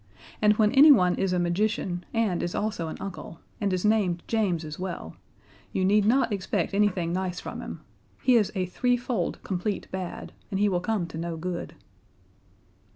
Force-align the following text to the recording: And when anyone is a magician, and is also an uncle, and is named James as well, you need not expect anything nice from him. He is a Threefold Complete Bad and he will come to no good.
And 0.41 0.53
when 0.53 0.71
anyone 0.71 1.13
is 1.13 1.31
a 1.31 1.37
magician, 1.37 2.03
and 2.11 2.41
is 2.41 2.55
also 2.55 2.87
an 2.87 2.97
uncle, 2.99 3.39
and 3.61 3.71
is 3.71 3.85
named 3.85 4.23
James 4.27 4.65
as 4.65 4.79
well, 4.79 5.15
you 5.73 5.85
need 5.85 6.05
not 6.07 6.33
expect 6.33 6.73
anything 6.73 7.13
nice 7.13 7.39
from 7.39 7.61
him. 7.61 7.81
He 8.23 8.33
is 8.33 8.51
a 8.55 8.65
Threefold 8.65 9.37
Complete 9.43 9.87
Bad 9.91 10.33
and 10.49 10.59
he 10.59 10.69
will 10.69 10.79
come 10.81 11.05
to 11.05 11.19
no 11.19 11.37
good. 11.37 11.75